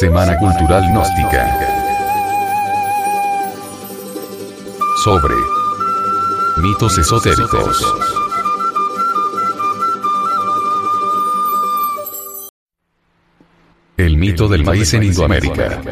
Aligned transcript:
Semana 0.00 0.38
Cultural 0.38 0.82
Gnóstica. 0.90 1.58
Sobre 5.04 5.34
mitos 6.56 6.96
esotéricos. 6.96 7.94
El 13.98 14.16
mito 14.16 14.48
del 14.48 14.64
maíz 14.64 14.94
en 14.94 15.02
Indoamérica. 15.02 15.82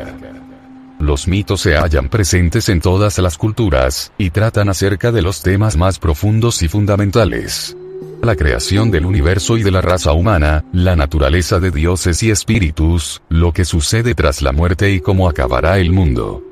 Los 1.01 1.29
mitos 1.29 1.61
se 1.61 1.77
hallan 1.77 2.09
presentes 2.09 2.71
en 2.71 2.81
todas 2.81 3.19
las 3.19 3.37
culturas, 3.37 4.11
y 4.17 4.31
tratan 4.31 4.71
acerca 4.71 5.13
de 5.13 5.21
los 5.21 5.43
temas 5.43 5.77
más 5.77 5.99
profundos 5.99 6.63
y 6.63 6.69
fundamentales 6.69 7.77
la 8.23 8.37
creación 8.37 8.91
del 8.91 9.07
universo 9.07 9.57
y 9.57 9.63
de 9.63 9.71
la 9.71 9.81
raza 9.81 10.13
humana, 10.13 10.65
la 10.73 10.97
naturaleza 10.97 11.61
de 11.61 11.71
dioses 11.71 12.23
y 12.23 12.31
espíritus, 12.31 13.23
lo 13.29 13.53
que 13.53 13.65
sucede 13.65 14.15
tras 14.15 14.43
la 14.43 14.53
muerte 14.53 14.91
y 14.91 15.01
cómo 15.01 15.29
acabará 15.29 15.79
el 15.79 15.93
mundo. 15.93 16.43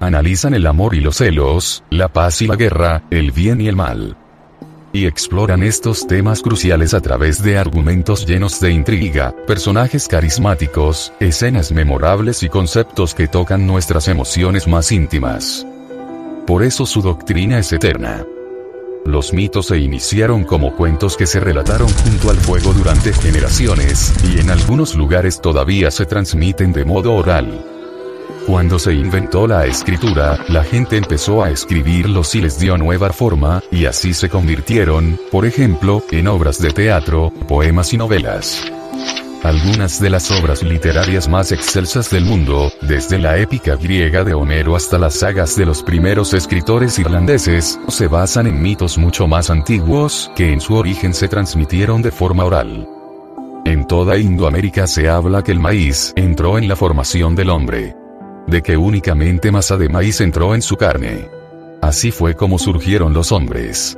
Analizan 0.00 0.54
el 0.54 0.66
amor 0.66 0.94
y 0.94 1.00
los 1.00 1.16
celos, 1.16 1.82
la 1.90 2.08
paz 2.08 2.42
y 2.42 2.46
la 2.46 2.56
guerra, 2.56 3.04
el 3.10 3.32
bien 3.32 3.60
y 3.60 3.68
el 3.68 3.76
mal. 3.76 4.16
Y 4.92 5.06
exploran 5.06 5.62
estos 5.62 6.06
temas 6.06 6.40
cruciales 6.40 6.94
a 6.94 7.00
través 7.00 7.42
de 7.42 7.58
argumentos 7.58 8.26
llenos 8.26 8.58
de 8.60 8.72
intriga, 8.72 9.34
personajes 9.46 10.08
carismáticos, 10.08 11.12
escenas 11.20 11.72
memorables 11.72 12.42
y 12.42 12.48
conceptos 12.48 13.14
que 13.14 13.28
tocan 13.28 13.66
nuestras 13.66 14.08
emociones 14.08 14.66
más 14.66 14.90
íntimas. 14.90 15.66
Por 16.46 16.62
eso 16.62 16.86
su 16.86 17.02
doctrina 17.02 17.58
es 17.58 17.72
eterna. 17.72 18.24
Los 19.04 19.32
mitos 19.32 19.66
se 19.66 19.78
iniciaron 19.78 20.44
como 20.44 20.76
cuentos 20.76 21.16
que 21.16 21.26
se 21.26 21.40
relataron 21.40 21.88
junto 21.88 22.30
al 22.30 22.36
fuego 22.36 22.72
durante 22.72 23.12
generaciones, 23.12 24.12
y 24.24 24.40
en 24.40 24.50
algunos 24.50 24.94
lugares 24.94 25.40
todavía 25.40 25.90
se 25.90 26.06
transmiten 26.06 26.72
de 26.72 26.84
modo 26.84 27.14
oral. 27.14 27.64
Cuando 28.46 28.78
se 28.78 28.94
inventó 28.94 29.46
la 29.46 29.66
escritura, 29.66 30.38
la 30.48 30.64
gente 30.64 30.96
empezó 30.96 31.42
a 31.42 31.50
escribirlos 31.50 32.34
y 32.34 32.40
les 32.40 32.58
dio 32.58 32.78
nueva 32.78 33.12
forma, 33.12 33.62
y 33.70 33.84
así 33.84 34.14
se 34.14 34.28
convirtieron, 34.28 35.18
por 35.30 35.44
ejemplo, 35.44 36.02
en 36.10 36.28
obras 36.28 36.58
de 36.58 36.70
teatro, 36.70 37.32
poemas 37.46 37.92
y 37.92 37.98
novelas. 37.98 38.64
Algunas 39.44 40.00
de 40.00 40.10
las 40.10 40.32
obras 40.32 40.64
literarias 40.64 41.28
más 41.28 41.52
excelsas 41.52 42.10
del 42.10 42.24
mundo, 42.24 42.72
desde 42.82 43.18
la 43.18 43.38
épica 43.38 43.76
griega 43.76 44.24
de 44.24 44.34
Homero 44.34 44.74
hasta 44.74 44.98
las 44.98 45.14
sagas 45.14 45.54
de 45.54 45.64
los 45.64 45.84
primeros 45.84 46.34
escritores 46.34 46.98
irlandeses, 46.98 47.78
se 47.86 48.08
basan 48.08 48.48
en 48.48 48.60
mitos 48.60 48.98
mucho 48.98 49.28
más 49.28 49.48
antiguos, 49.48 50.30
que 50.34 50.52
en 50.52 50.60
su 50.60 50.74
origen 50.74 51.14
se 51.14 51.28
transmitieron 51.28 52.02
de 52.02 52.10
forma 52.10 52.44
oral. 52.44 52.88
En 53.64 53.86
toda 53.86 54.18
Indoamérica 54.18 54.88
se 54.88 55.08
habla 55.08 55.44
que 55.44 55.52
el 55.52 55.60
maíz 55.60 56.12
entró 56.16 56.58
en 56.58 56.66
la 56.66 56.74
formación 56.74 57.36
del 57.36 57.50
hombre. 57.50 57.94
De 58.48 58.60
que 58.60 58.76
únicamente 58.76 59.52
masa 59.52 59.76
de 59.76 59.88
maíz 59.88 60.20
entró 60.20 60.54
en 60.54 60.62
su 60.62 60.76
carne. 60.76 61.28
Así 61.80 62.10
fue 62.10 62.34
como 62.34 62.58
surgieron 62.58 63.12
los 63.14 63.30
hombres. 63.30 63.96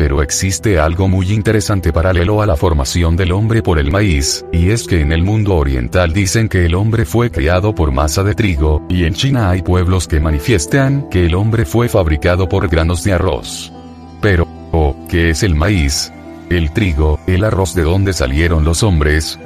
Pero 0.00 0.22
existe 0.22 0.78
algo 0.78 1.08
muy 1.08 1.30
interesante 1.30 1.92
paralelo 1.92 2.40
a 2.40 2.46
la 2.46 2.56
formación 2.56 3.16
del 3.16 3.32
hombre 3.32 3.62
por 3.62 3.78
el 3.78 3.92
maíz, 3.92 4.46
y 4.50 4.70
es 4.70 4.86
que 4.86 5.02
en 5.02 5.12
el 5.12 5.22
mundo 5.22 5.56
oriental 5.56 6.14
dicen 6.14 6.48
que 6.48 6.64
el 6.64 6.74
hombre 6.74 7.04
fue 7.04 7.30
creado 7.30 7.74
por 7.74 7.92
masa 7.92 8.24
de 8.24 8.34
trigo, 8.34 8.82
y 8.88 9.04
en 9.04 9.12
China 9.12 9.50
hay 9.50 9.60
pueblos 9.60 10.08
que 10.08 10.18
manifiestan 10.18 11.06
que 11.10 11.26
el 11.26 11.34
hombre 11.34 11.66
fue 11.66 11.90
fabricado 11.90 12.48
por 12.48 12.66
granos 12.68 13.04
de 13.04 13.12
arroz. 13.12 13.74
Pero, 14.22 14.48
oh, 14.72 14.96
¿qué 15.10 15.28
es 15.28 15.42
el 15.42 15.54
maíz? 15.54 16.10
El 16.48 16.72
trigo, 16.72 17.20
el 17.26 17.44
arroz 17.44 17.74
de 17.74 17.82
donde 17.82 18.14
salieron 18.14 18.64
los 18.64 18.82
hombres, 18.82 19.38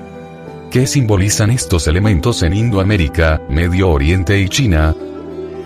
¿Qué 0.71 0.87
simbolizan 0.87 1.51
estos 1.51 1.89
elementos 1.89 2.45
en 2.45 2.55
Indoamérica, 2.55 3.41
Medio 3.49 3.91
Oriente 3.91 4.41
y 4.41 4.49
China? 4.49 4.95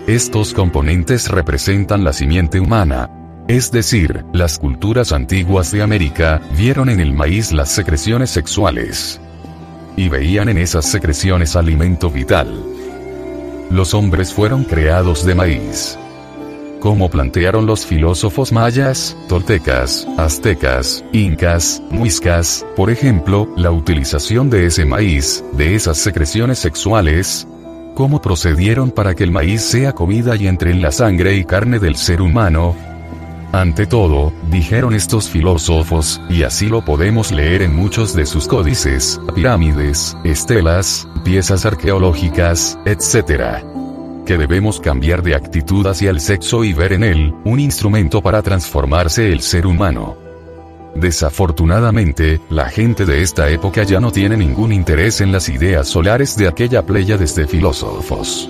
Estos 0.07 0.53
componentes 0.55 1.29
representan 1.29 2.03
la 2.03 2.13
simiente 2.13 2.59
humana, 2.59 3.09
es 3.49 3.71
decir, 3.71 4.23
las 4.31 4.59
culturas 4.59 5.11
antiguas 5.11 5.71
de 5.71 5.81
América, 5.81 6.39
vieron 6.55 6.87
en 6.87 6.99
el 6.99 7.13
maíz 7.13 7.51
las 7.51 7.69
secreciones 7.69 8.29
sexuales. 8.29 9.19
Y 9.97 10.07
veían 10.07 10.49
en 10.49 10.59
esas 10.59 10.85
secreciones 10.85 11.55
alimento 11.55 12.11
vital. 12.11 12.63
Los 13.71 13.95
hombres 13.95 14.31
fueron 14.31 14.65
creados 14.65 15.25
de 15.25 15.33
maíz. 15.33 15.97
Como 16.79 17.09
plantearon 17.09 17.65
los 17.65 17.87
filósofos 17.87 18.51
mayas, 18.51 19.17
toltecas, 19.27 20.07
aztecas, 20.19 21.03
incas, 21.11 21.81
muiscas, 21.89 22.63
por 22.75 22.91
ejemplo, 22.91 23.51
la 23.57 23.71
utilización 23.71 24.51
de 24.51 24.67
ese 24.67 24.85
maíz, 24.85 25.43
de 25.53 25.73
esas 25.73 25.97
secreciones 25.97 26.59
sexuales, 26.59 27.47
cómo 27.95 28.21
procedieron 28.21 28.91
para 28.91 29.15
que 29.15 29.23
el 29.23 29.31
maíz 29.31 29.63
sea 29.63 29.93
comida 29.93 30.35
y 30.35 30.47
entre 30.47 30.69
en 30.69 30.83
la 30.83 30.91
sangre 30.91 31.35
y 31.35 31.45
carne 31.45 31.79
del 31.79 31.95
ser 31.95 32.21
humano, 32.21 32.75
ante 33.51 33.87
todo, 33.87 34.31
dijeron 34.51 34.93
estos 34.93 35.27
filósofos, 35.27 36.21
y 36.29 36.43
así 36.43 36.67
lo 36.67 36.85
podemos 36.85 37.31
leer 37.31 37.63
en 37.63 37.75
muchos 37.75 38.13
de 38.13 38.27
sus 38.27 38.47
códices, 38.47 39.19
pirámides, 39.33 40.15
estelas, 40.23 41.07
piezas 41.23 41.65
arqueológicas, 41.65 42.77
etc. 42.85 43.63
Que 44.25 44.37
debemos 44.37 44.79
cambiar 44.79 45.23
de 45.23 45.33
actitud 45.33 45.87
hacia 45.87 46.11
el 46.11 46.19
sexo 46.19 46.63
y 46.63 46.73
ver 46.73 46.93
en 46.93 47.03
él, 47.03 47.33
un 47.43 47.59
instrumento 47.59 48.21
para 48.21 48.43
transformarse 48.43 49.31
el 49.31 49.41
ser 49.41 49.65
humano. 49.65 50.15
Desafortunadamente, 50.95 52.41
la 52.49 52.69
gente 52.69 53.05
de 53.05 53.23
esta 53.23 53.49
época 53.49 53.81
ya 53.83 53.99
no 53.99 54.11
tiene 54.11 54.37
ningún 54.37 54.71
interés 54.71 55.21
en 55.21 55.31
las 55.31 55.49
ideas 55.49 55.87
solares 55.87 56.35
de 56.37 56.47
aquella 56.47 56.85
playa 56.85 57.17
de 57.17 57.47
filósofos. 57.47 58.47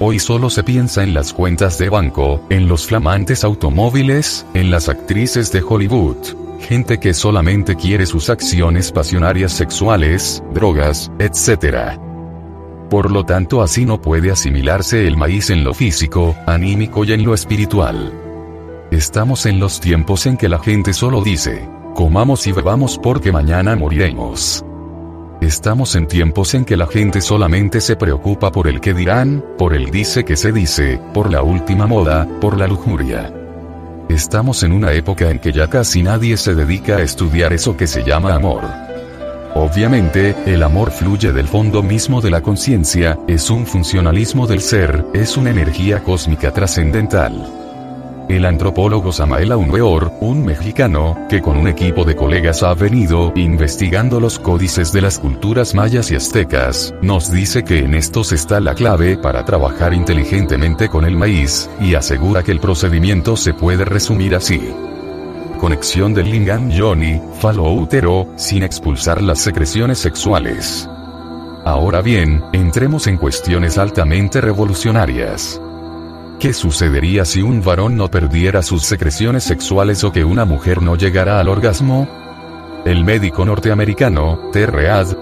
Hoy 0.00 0.20
solo 0.20 0.48
se 0.48 0.62
piensa 0.62 1.02
en 1.02 1.12
las 1.12 1.32
cuentas 1.32 1.76
de 1.76 1.88
banco, 1.88 2.40
en 2.50 2.68
los 2.68 2.86
flamantes 2.86 3.42
automóviles, 3.42 4.46
en 4.54 4.70
las 4.70 4.88
actrices 4.88 5.50
de 5.50 5.60
Hollywood. 5.60 6.16
Gente 6.60 7.00
que 7.00 7.12
solamente 7.12 7.74
quiere 7.74 8.06
sus 8.06 8.30
acciones 8.30 8.92
pasionarias 8.92 9.52
sexuales, 9.52 10.40
drogas, 10.54 11.10
etc. 11.18 11.98
Por 12.88 13.10
lo 13.10 13.24
tanto 13.24 13.60
así 13.60 13.84
no 13.84 14.00
puede 14.00 14.30
asimilarse 14.30 15.04
el 15.04 15.16
maíz 15.16 15.50
en 15.50 15.64
lo 15.64 15.74
físico, 15.74 16.36
anímico 16.46 17.04
y 17.04 17.12
en 17.12 17.24
lo 17.24 17.34
espiritual. 17.34 18.12
Estamos 18.92 19.46
en 19.46 19.58
los 19.58 19.80
tiempos 19.80 20.26
en 20.26 20.36
que 20.36 20.48
la 20.48 20.60
gente 20.60 20.92
solo 20.92 21.22
dice, 21.22 21.68
comamos 21.96 22.46
y 22.46 22.52
bebamos 22.52 23.00
porque 23.02 23.32
mañana 23.32 23.74
moriremos. 23.74 24.64
Estamos 25.40 25.94
en 25.94 26.08
tiempos 26.08 26.54
en 26.54 26.64
que 26.64 26.76
la 26.76 26.88
gente 26.88 27.20
solamente 27.20 27.80
se 27.80 27.94
preocupa 27.94 28.50
por 28.50 28.66
el 28.66 28.80
que 28.80 28.92
dirán, 28.92 29.44
por 29.56 29.72
el 29.72 29.88
dice 29.90 30.24
que 30.24 30.36
se 30.36 30.50
dice, 30.50 31.00
por 31.14 31.30
la 31.30 31.42
última 31.42 31.86
moda, 31.86 32.26
por 32.40 32.58
la 32.58 32.66
lujuria. 32.66 33.32
Estamos 34.08 34.64
en 34.64 34.72
una 34.72 34.92
época 34.92 35.30
en 35.30 35.38
que 35.38 35.52
ya 35.52 35.68
casi 35.68 36.02
nadie 36.02 36.36
se 36.36 36.56
dedica 36.56 36.96
a 36.96 37.02
estudiar 37.02 37.52
eso 37.52 37.76
que 37.76 37.86
se 37.86 38.02
llama 38.02 38.34
amor. 38.34 38.64
Obviamente, 39.54 40.34
el 40.44 40.62
amor 40.64 40.90
fluye 40.90 41.32
del 41.32 41.46
fondo 41.46 41.84
mismo 41.84 42.20
de 42.20 42.30
la 42.30 42.40
conciencia, 42.40 43.16
es 43.28 43.48
un 43.48 43.64
funcionalismo 43.64 44.48
del 44.48 44.60
ser, 44.60 45.04
es 45.14 45.36
una 45.36 45.50
energía 45.50 46.02
cósmica 46.02 46.52
trascendental. 46.52 47.57
El 48.28 48.44
antropólogo 48.44 49.10
Samael 49.10 49.52
Aunweor, 49.52 50.12
un 50.20 50.44
mexicano, 50.44 51.16
que 51.30 51.40
con 51.40 51.56
un 51.56 51.66
equipo 51.66 52.04
de 52.04 52.14
colegas 52.14 52.62
ha 52.62 52.74
venido 52.74 53.32
investigando 53.36 54.20
los 54.20 54.38
códices 54.38 54.92
de 54.92 55.00
las 55.00 55.18
culturas 55.18 55.74
mayas 55.74 56.10
y 56.10 56.16
aztecas, 56.16 56.94
nos 57.00 57.32
dice 57.32 57.64
que 57.64 57.78
en 57.78 57.94
estos 57.94 58.32
está 58.32 58.60
la 58.60 58.74
clave 58.74 59.16
para 59.16 59.44
trabajar 59.44 59.94
inteligentemente 59.94 60.88
con 60.88 61.06
el 61.06 61.16
maíz, 61.16 61.70
y 61.80 61.94
asegura 61.94 62.42
que 62.42 62.52
el 62.52 62.60
procedimiento 62.60 63.36
se 63.36 63.54
puede 63.54 63.84
resumir 63.84 64.34
así 64.34 64.60
conexión 65.58 66.14
del 66.14 66.30
lingam 66.30 66.70
yoni, 66.70 67.20
falo 67.40 67.70
útero, 67.70 68.28
sin 68.36 68.62
expulsar 68.62 69.20
las 69.20 69.40
secreciones 69.40 69.98
sexuales. 69.98 70.88
Ahora 71.64 72.00
bien, 72.00 72.42
entremos 72.52 73.06
en 73.06 73.18
cuestiones 73.18 73.76
altamente 73.76 74.40
revolucionarias. 74.40 75.60
¿Qué 76.38 76.52
sucedería 76.52 77.24
si 77.24 77.42
un 77.42 77.64
varón 77.64 77.96
no 77.96 78.08
perdiera 78.08 78.62
sus 78.62 78.84
secreciones 78.84 79.42
sexuales 79.42 80.04
o 80.04 80.12
que 80.12 80.24
una 80.24 80.44
mujer 80.44 80.82
no 80.82 80.94
llegara 80.94 81.40
al 81.40 81.48
orgasmo? 81.48 82.08
El 82.84 83.04
médico 83.04 83.44
norteamericano, 83.44 84.38
T. 84.52 84.68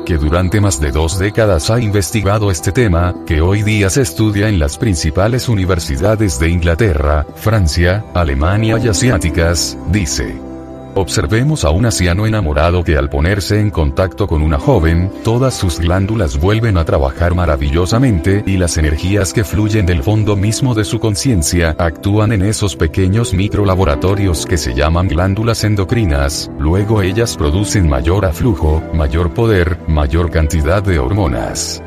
que 0.04 0.18
durante 0.18 0.60
más 0.60 0.78
de 0.78 0.92
dos 0.92 1.18
décadas 1.18 1.70
ha 1.70 1.80
investigado 1.80 2.50
este 2.50 2.70
tema, 2.70 3.14
que 3.26 3.40
hoy 3.40 3.62
día 3.62 3.88
se 3.88 4.02
estudia 4.02 4.50
en 4.50 4.58
las 4.58 4.76
principales 4.76 5.48
universidades 5.48 6.38
de 6.38 6.50
Inglaterra, 6.50 7.26
Francia, 7.34 8.04
Alemania 8.12 8.78
y 8.78 8.88
asiáticas, 8.88 9.78
dice. 9.90 10.45
Observemos 10.98 11.66
a 11.66 11.70
un 11.70 11.84
anciano 11.84 12.24
enamorado 12.24 12.82
que 12.82 12.96
al 12.96 13.10
ponerse 13.10 13.60
en 13.60 13.68
contacto 13.68 14.26
con 14.26 14.40
una 14.40 14.58
joven, 14.58 15.12
todas 15.22 15.52
sus 15.52 15.78
glándulas 15.78 16.40
vuelven 16.40 16.78
a 16.78 16.86
trabajar 16.86 17.34
maravillosamente 17.34 18.42
y 18.46 18.56
las 18.56 18.78
energías 18.78 19.34
que 19.34 19.44
fluyen 19.44 19.84
del 19.84 20.02
fondo 20.02 20.36
mismo 20.36 20.74
de 20.74 20.84
su 20.84 20.98
conciencia 20.98 21.76
actúan 21.78 22.32
en 22.32 22.40
esos 22.40 22.76
pequeños 22.76 23.34
microlaboratorios 23.34 24.46
que 24.46 24.56
se 24.56 24.72
llaman 24.72 25.06
glándulas 25.06 25.64
endocrinas, 25.64 26.50
luego 26.58 27.02
ellas 27.02 27.36
producen 27.36 27.90
mayor 27.90 28.24
aflujo, 28.24 28.82
mayor 28.94 29.34
poder, 29.34 29.78
mayor 29.86 30.30
cantidad 30.30 30.82
de 30.82 30.98
hormonas. 30.98 31.82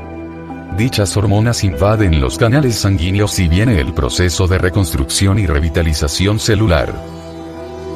Dichas 0.77 1.17
hormonas 1.17 1.63
invaden 1.63 2.21
los 2.21 2.37
canales 2.37 2.75
sanguíneos 2.75 3.39
y 3.39 3.47
viene 3.47 3.81
el 3.81 3.91
proceso 3.91 4.45
de 4.45 4.59
reconstrucción 4.59 5.39
y 5.39 5.47
revitalización 5.47 6.39
celular. 6.39 7.18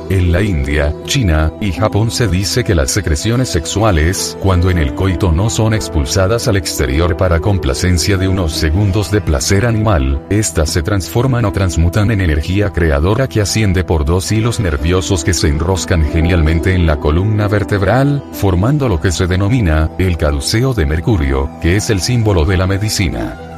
En 0.09 0.31
la 0.31 0.41
India, 0.41 0.93
China 1.05 1.51
y 1.61 1.71
Japón 1.71 2.11
se 2.11 2.27
dice 2.27 2.63
que 2.63 2.75
las 2.75 2.91
secreciones 2.91 3.49
sexuales, 3.49 4.37
cuando 4.41 4.69
en 4.69 4.77
el 4.77 4.93
coito 4.93 5.31
no 5.31 5.49
son 5.49 5.73
expulsadas 5.73 6.47
al 6.47 6.57
exterior 6.57 7.15
para 7.17 7.39
complacencia 7.39 8.17
de 8.17 8.27
unos 8.27 8.53
segundos 8.53 9.11
de 9.11 9.21
placer 9.21 9.65
animal, 9.65 10.21
éstas 10.29 10.69
se 10.69 10.83
transforman 10.83 11.45
o 11.45 11.51
transmutan 11.51 12.11
en 12.11 12.21
energía 12.21 12.71
creadora 12.71 13.27
que 13.27 13.41
asciende 13.41 13.83
por 13.83 14.05
dos 14.05 14.31
hilos 14.31 14.59
nerviosos 14.59 15.23
que 15.23 15.33
se 15.33 15.47
enroscan 15.47 16.03
genialmente 16.11 16.73
en 16.73 16.85
la 16.85 16.99
columna 16.99 17.47
vertebral, 17.47 18.23
formando 18.33 18.89
lo 18.89 18.99
que 18.99 19.11
se 19.11 19.27
denomina 19.27 19.89
el 19.97 20.17
caduceo 20.17 20.73
de 20.73 20.85
Mercurio, 20.85 21.49
que 21.61 21.77
es 21.77 21.89
el 21.89 22.01
símbolo 22.01 22.45
de 22.45 22.57
la 22.57 22.67
medicina. 22.67 23.52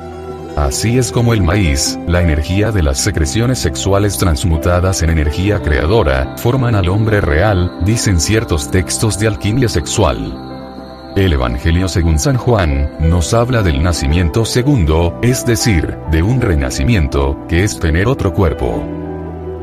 Así 0.56 0.98
es 0.98 1.12
como 1.12 1.34
el 1.34 1.44
maíz, 1.44 2.00
la 2.08 2.22
energía 2.22 2.72
de 2.72 2.82
las 2.82 2.98
secreciones 2.98 3.60
sexuales 3.60 4.18
transmutadas 4.18 5.04
en 5.04 5.10
energía 5.10 5.62
creadora, 5.62 6.34
forman 6.38 6.76
al 6.76 6.88
hombre 6.88 7.20
real, 7.20 7.80
dicen 7.84 8.22
ciertos 8.22 8.72
textos 8.72 9.20
de 9.20 9.28
alquimia 9.28 9.68
sexual. 9.68 11.14
El 11.18 11.34
Evangelio 11.34 11.90
según 11.90 12.20
San 12.20 12.38
Juan, 12.38 12.90
nos 13.02 13.34
habla 13.34 13.64
del 13.64 13.84
nacimiento 13.84 14.46
segundo, 14.46 15.20
es 15.22 15.46
decir, 15.46 15.98
de 16.10 16.24
un 16.24 16.40
renacimiento, 16.40 17.38
que 17.50 17.66
es 17.66 17.78
tener 17.78 18.08
otro 18.08 18.34
cuerpo. 18.34 18.82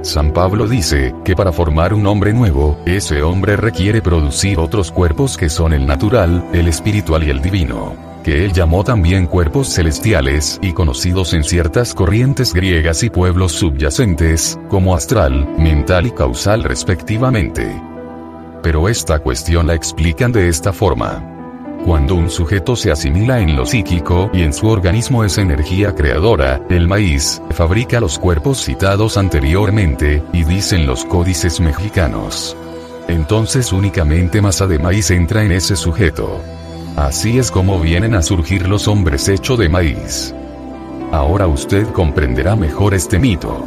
San 0.03 0.33
Pablo 0.33 0.67
dice, 0.67 1.15
que 1.25 1.35
para 1.35 1.53
formar 1.53 1.95
un 1.95 2.07
hombre 2.07 2.35
nuevo, 2.35 2.79
ese 2.85 3.23
hombre 3.23 3.57
requiere 3.57 4.03
producir 4.03 4.59
otros 4.59 4.91
cuerpos 4.93 5.39
que 5.39 5.49
son 5.49 5.73
el 5.73 5.87
natural, 5.87 6.45
el 6.53 6.69
espiritual 6.69 7.25
y 7.25 7.31
el 7.31 7.41
divino 7.41 8.12
que 8.23 8.45
él 8.45 8.53
llamó 8.53 8.85
también 8.85 9.27
cuerpos 9.27 9.69
celestiales 9.69 10.59
y 10.63 10.73
conocidos 10.73 11.35
en 11.35 11.45
ciertas 11.45 11.95
corrientes 11.95 12.53
griegas 12.53 13.03
y 13.03 13.11
pueblos 13.11 13.53
subyacentes, 13.53 14.59
como 14.69 14.95
astral, 14.95 15.47
mental 15.59 16.07
y 16.07 16.11
causal 16.13 16.63
respectivamente. 16.63 17.81
Pero 18.63 18.89
esta 18.89 19.19
cuestión 19.19 19.67
la 19.67 19.75
explican 19.75 20.33
de 20.33 20.49
esta 20.49 20.73
forma. 20.73 21.29
Cuando 21.85 22.15
un 22.15 22.31
sujeto 22.31 22.77
se 22.77 22.93
asimila 22.93 23.41
en 23.41 23.57
lo 23.57 23.67
psíquico 23.67 24.31
y 24.33 24.43
en 24.43 24.53
su 24.53 24.69
organismo 24.69 25.25
es 25.25 25.37
energía 25.37 25.95
creadora, 25.97 26.63
el 26.71 26.87
maíz 26.87 27.43
fabrica 27.51 27.99
los 27.99 28.21
cuerpos 28.21 28.63
citados 28.65 29.17
anteriormente, 29.17 30.23
y 30.33 30.45
dicen 30.45 30.87
los 30.87 31.05
códices 31.05 31.59
mexicanos. 31.59 32.57
Entonces 33.09 33.73
únicamente 33.73 34.41
masa 34.41 34.69
de 34.69 34.79
maíz 34.79 35.11
entra 35.11 35.43
en 35.43 35.51
ese 35.51 35.75
sujeto. 35.75 36.41
Así 36.97 37.39
es 37.39 37.51
como 37.51 37.81
vienen 37.81 38.15
a 38.15 38.21
surgir 38.21 38.69
los 38.69 38.87
hombres 38.87 39.27
hecho 39.27 39.57
de 39.57 39.71
maíz. 39.71 40.35
Ahora 41.11 41.47
usted 41.47 41.87
comprenderá 41.89 42.55
mejor 42.55 42.93
este 42.93 43.19
mito. 43.19 43.65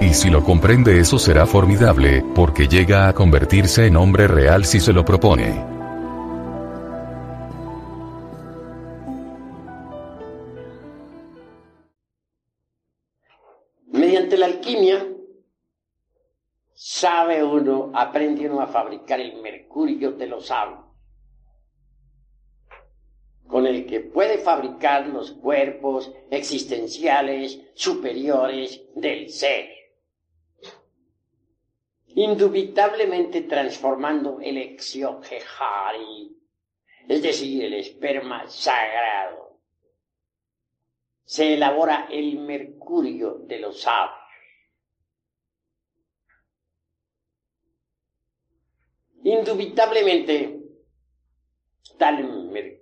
Y 0.00 0.14
si 0.14 0.30
lo 0.30 0.42
comprende 0.42 0.98
eso 0.98 1.18
será 1.18 1.44
formidable, 1.44 2.24
porque 2.34 2.68
llega 2.68 3.08
a 3.08 3.12
convertirse 3.12 3.86
en 3.86 3.96
hombre 3.96 4.26
real 4.26 4.64
si 4.64 4.80
se 4.80 4.94
lo 4.94 5.04
propone. 5.04 5.64
Mediante 13.92 14.38
la 14.38 14.46
alquimia, 14.46 15.06
sabe 16.72 17.44
uno, 17.44 17.92
aprende 17.94 18.48
uno 18.48 18.62
a 18.62 18.66
fabricar 18.66 19.20
el 19.20 19.42
mercurio 19.42 20.12
de 20.12 20.26
los 20.26 20.46
sabios 20.46 20.91
con 23.52 23.66
el 23.66 23.86
que 23.86 24.00
puede 24.00 24.38
fabricar 24.38 25.08
los 25.08 25.32
cuerpos 25.32 26.10
existenciales 26.30 27.60
superiores 27.74 28.80
del 28.94 29.28
ser, 29.28 29.68
indubitablemente 32.14 33.42
transformando 33.42 34.40
el 34.40 34.56
exioquejari, 34.56 36.34
es 37.06 37.20
decir, 37.20 37.64
el 37.64 37.74
esperma 37.74 38.48
sagrado. 38.48 39.58
Se 41.22 41.52
elabora 41.52 42.08
el 42.10 42.38
mercurio 42.38 43.34
de 43.34 43.58
los 43.58 43.82
sabios. 43.82 44.16
Indubitablemente, 49.24 50.58
tal 51.98 52.50
mercurio 52.50 52.81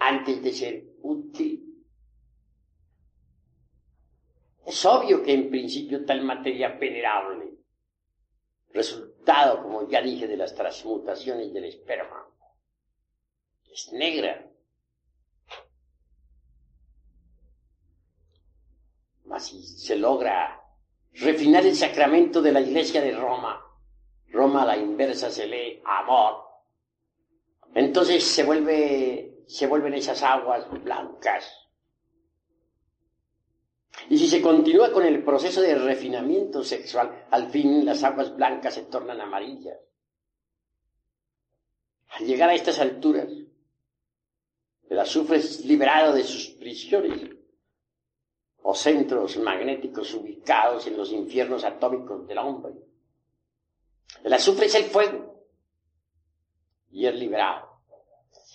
antes 0.00 0.42
de 0.42 0.52
ser 0.52 0.84
útil. 1.02 1.70
Es 4.66 4.84
obvio 4.84 5.22
que 5.22 5.32
en 5.32 5.50
principio 5.50 6.04
tal 6.04 6.22
materia 6.22 6.68
venerable, 6.68 7.54
resultado, 8.72 9.62
como 9.62 9.88
ya 9.88 10.00
dije, 10.00 10.26
de 10.26 10.36
las 10.36 10.54
transmutaciones 10.54 11.52
del 11.52 11.64
esperma, 11.64 12.26
es 13.70 13.92
negra. 13.92 14.46
Mas 19.24 19.46
si 19.46 19.62
se 19.62 19.96
logra 19.96 20.60
refinar 21.14 21.64
el 21.66 21.76
sacramento 21.76 22.42
de 22.42 22.52
la 22.52 22.60
iglesia 22.60 23.00
de 23.00 23.12
Roma, 23.12 23.64
Roma 24.28 24.62
a 24.62 24.66
la 24.66 24.76
inversa 24.76 25.30
se 25.30 25.46
lee 25.46 25.82
amor, 25.84 26.44
entonces 27.74 28.24
se 28.24 28.44
vuelve 28.44 29.29
se 29.50 29.66
vuelven 29.66 29.94
esas 29.94 30.22
aguas 30.22 30.64
blancas. 30.84 31.52
Y 34.08 34.16
si 34.16 34.28
se 34.28 34.40
continúa 34.40 34.92
con 34.92 35.04
el 35.04 35.24
proceso 35.24 35.60
de 35.60 35.74
refinamiento 35.74 36.62
sexual, 36.62 37.26
al 37.30 37.50
fin 37.50 37.84
las 37.84 38.02
aguas 38.04 38.34
blancas 38.36 38.74
se 38.74 38.82
tornan 38.82 39.20
amarillas. 39.20 39.76
Al 42.10 42.26
llegar 42.26 42.48
a 42.50 42.54
estas 42.54 42.78
alturas, 42.78 43.28
el 44.88 44.98
azufre 44.98 45.38
es 45.38 45.64
liberado 45.64 46.12
de 46.12 46.22
sus 46.22 46.50
prisiones 46.50 47.30
o 48.62 48.74
centros 48.74 49.36
magnéticos 49.38 50.14
ubicados 50.14 50.86
en 50.86 50.96
los 50.96 51.10
infiernos 51.10 51.64
atómicos 51.64 52.26
del 52.26 52.38
hombre. 52.38 52.74
El 54.22 54.32
azufre 54.32 54.66
es 54.66 54.74
el 54.76 54.84
fuego 54.84 55.44
y 56.90 57.06
es 57.06 57.14
liberado. 57.14 57.69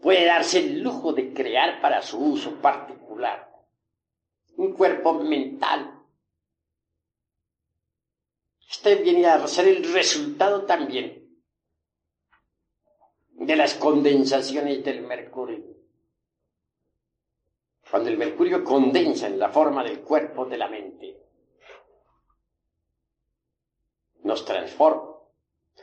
puede 0.00 0.24
darse 0.24 0.58
el 0.58 0.80
lujo 0.80 1.12
de 1.12 1.32
crear 1.32 1.80
para 1.80 2.02
su 2.02 2.18
uso 2.18 2.54
particular 2.60 3.50
un 4.60 4.74
cuerpo 4.74 5.14
mental. 5.14 6.04
Este 8.68 8.96
viene 8.96 9.26
a 9.26 9.46
ser 9.46 9.68
el 9.68 9.92
resultado 9.92 10.64
también 10.64 11.28
de 13.30 13.56
las 13.56 13.74
condensaciones 13.74 14.84
del 14.84 15.00
mercurio. 15.00 15.64
Cuando 17.90 18.10
el 18.10 18.18
mercurio 18.18 18.62
condensa 18.62 19.26
en 19.26 19.38
la 19.38 19.48
forma 19.48 19.82
del 19.82 20.00
cuerpo 20.00 20.44
de 20.44 20.58
la 20.58 20.68
mente, 20.68 21.16
nos 24.22 24.44
transforma. 24.44 25.09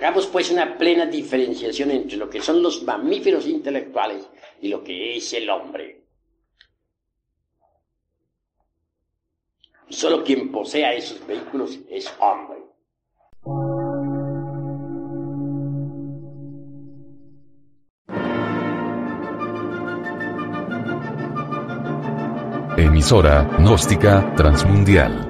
Hagamos 0.00 0.28
pues 0.28 0.50
una 0.50 0.78
plena 0.78 1.04
diferenciación 1.04 1.90
entre 1.90 2.16
lo 2.16 2.30
que 2.30 2.40
son 2.40 2.62
los 2.62 2.82
mamíferos 2.84 3.46
intelectuales 3.46 4.26
y 4.62 4.68
lo 4.68 4.82
que 4.82 5.18
es 5.18 5.30
el 5.34 5.50
hombre. 5.50 6.04
Solo 9.90 10.24
quien 10.24 10.50
posea 10.50 10.94
esos 10.94 11.26
vehículos 11.26 11.78
es 11.90 12.10
hombre. 12.18 12.60
Emisora, 22.78 23.42
gnóstica, 23.58 24.34
transmundial 24.34 25.29